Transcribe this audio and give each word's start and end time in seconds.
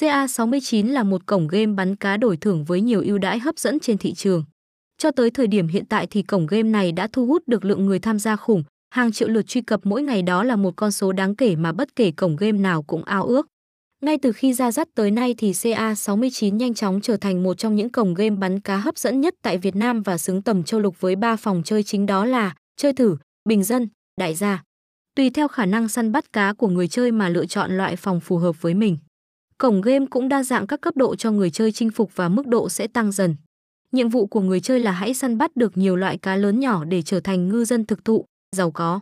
CA69 0.00 0.92
là 0.92 1.02
một 1.02 1.26
cổng 1.26 1.48
game 1.48 1.66
bắn 1.66 1.96
cá 1.96 2.16
đổi 2.16 2.36
thưởng 2.36 2.64
với 2.64 2.80
nhiều 2.80 3.02
ưu 3.04 3.18
đãi 3.18 3.38
hấp 3.38 3.58
dẫn 3.58 3.80
trên 3.80 3.98
thị 3.98 4.14
trường. 4.14 4.44
Cho 4.98 5.10
tới 5.10 5.30
thời 5.30 5.46
điểm 5.46 5.68
hiện 5.68 5.84
tại 5.86 6.06
thì 6.06 6.22
cổng 6.22 6.46
game 6.46 6.62
này 6.62 6.92
đã 6.92 7.08
thu 7.12 7.26
hút 7.26 7.42
được 7.46 7.64
lượng 7.64 7.86
người 7.86 7.98
tham 7.98 8.18
gia 8.18 8.36
khủng, 8.36 8.64
hàng 8.90 9.12
triệu 9.12 9.28
lượt 9.28 9.42
truy 9.46 9.60
cập 9.60 9.80
mỗi 9.84 10.02
ngày 10.02 10.22
đó 10.22 10.44
là 10.44 10.56
một 10.56 10.76
con 10.76 10.92
số 10.92 11.12
đáng 11.12 11.36
kể 11.36 11.56
mà 11.56 11.72
bất 11.72 11.96
kể 11.96 12.10
cổng 12.10 12.36
game 12.36 12.58
nào 12.58 12.82
cũng 12.82 13.04
ao 13.04 13.24
ước. 13.24 13.46
Ngay 14.02 14.18
từ 14.22 14.32
khi 14.32 14.52
ra 14.52 14.72
dắt 14.72 14.88
tới 14.94 15.10
nay 15.10 15.34
thì 15.38 15.52
CA69 15.52 16.56
nhanh 16.56 16.74
chóng 16.74 17.00
trở 17.00 17.16
thành 17.16 17.42
một 17.42 17.58
trong 17.58 17.76
những 17.76 17.90
cổng 17.90 18.14
game 18.14 18.36
bắn 18.36 18.60
cá 18.60 18.76
hấp 18.76 18.98
dẫn 18.98 19.20
nhất 19.20 19.34
tại 19.42 19.58
Việt 19.58 19.76
Nam 19.76 20.02
và 20.02 20.18
xứng 20.18 20.42
tầm 20.42 20.62
châu 20.62 20.80
lục 20.80 21.00
với 21.00 21.16
ba 21.16 21.36
phòng 21.36 21.62
chơi 21.64 21.82
chính 21.82 22.06
đó 22.06 22.24
là 22.24 22.54
chơi 22.76 22.92
thử, 22.92 23.16
bình 23.48 23.64
dân, 23.64 23.88
đại 24.20 24.34
gia. 24.34 24.62
Tùy 25.16 25.30
theo 25.30 25.48
khả 25.48 25.66
năng 25.66 25.88
săn 25.88 26.12
bắt 26.12 26.32
cá 26.32 26.52
của 26.52 26.68
người 26.68 26.88
chơi 26.88 27.12
mà 27.12 27.28
lựa 27.28 27.46
chọn 27.46 27.76
loại 27.76 27.96
phòng 27.96 28.20
phù 28.20 28.38
hợp 28.38 28.62
với 28.62 28.74
mình. 28.74 28.98
Cổng 29.58 29.80
game 29.80 30.06
cũng 30.10 30.28
đa 30.28 30.42
dạng 30.42 30.66
các 30.66 30.80
cấp 30.80 30.96
độ 30.96 31.16
cho 31.16 31.30
người 31.30 31.50
chơi 31.50 31.72
chinh 31.72 31.90
phục 31.90 32.16
và 32.16 32.28
mức 32.28 32.46
độ 32.46 32.68
sẽ 32.68 32.86
tăng 32.86 33.12
dần. 33.12 33.36
Nhiệm 33.92 34.08
vụ 34.08 34.26
của 34.26 34.40
người 34.40 34.60
chơi 34.60 34.80
là 34.80 34.92
hãy 34.92 35.14
săn 35.14 35.38
bắt 35.38 35.56
được 35.56 35.76
nhiều 35.76 35.96
loại 35.96 36.18
cá 36.18 36.36
lớn 36.36 36.60
nhỏ 36.60 36.84
để 36.84 37.02
trở 37.02 37.20
thành 37.20 37.48
ngư 37.48 37.64
dân 37.64 37.84
thực 37.84 38.04
thụ, 38.04 38.24
giàu 38.56 38.70
có. 38.70 39.00